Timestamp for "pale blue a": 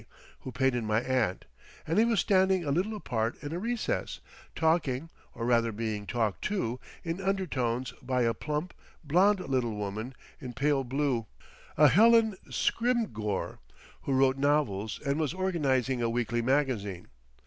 10.53-11.87